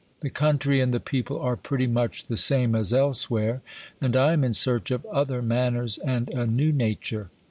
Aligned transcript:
The 0.21 0.31
country 0.31 0.79
and 0.79 0.91
the 0.95 0.99
people 0.99 1.39
are 1.41 1.55
pretty 1.55 1.85
much 1.85 2.25
the 2.25 2.35
same 2.35 2.73
as 2.73 2.91
elsewhere, 2.91 3.61
and 4.01 4.15
I 4.15 4.33
am 4.33 4.43
in 4.43 4.53
search 4.53 4.89
of 4.89 5.05
other 5.05 5.43
manners 5.43 5.99
and 5.99 6.27
a 6.29 6.47
new 6.47 6.71
nature. 6.71 7.29